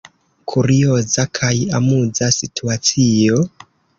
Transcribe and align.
Kurioza 0.51 1.25
kaj 1.39 1.51
amuza 1.79 2.31
situacio? 2.39 3.39